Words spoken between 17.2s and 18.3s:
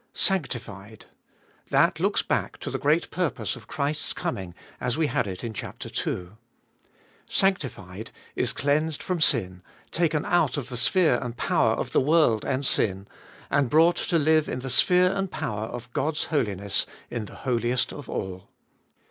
the Holiest of